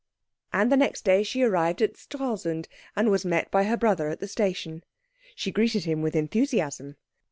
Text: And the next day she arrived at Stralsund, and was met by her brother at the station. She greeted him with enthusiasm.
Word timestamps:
And 0.51 0.71
the 0.71 0.77
next 0.77 1.05
day 1.05 1.21
she 1.21 1.43
arrived 1.43 1.79
at 1.79 1.95
Stralsund, 1.95 2.67
and 2.95 3.11
was 3.11 3.23
met 3.23 3.51
by 3.51 3.65
her 3.65 3.77
brother 3.77 4.09
at 4.09 4.19
the 4.19 4.27
station. 4.27 4.83
She 5.35 5.51
greeted 5.51 5.83
him 5.85 6.01
with 6.01 6.15
enthusiasm. 6.15 6.95